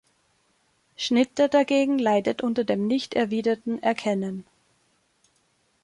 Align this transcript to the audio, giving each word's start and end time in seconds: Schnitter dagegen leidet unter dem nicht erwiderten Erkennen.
Schnitter 0.95 1.47
dagegen 1.47 1.99
leidet 1.99 2.41
unter 2.41 2.63
dem 2.63 2.87
nicht 2.87 3.13
erwiderten 3.13 3.83
Erkennen. 3.83 4.47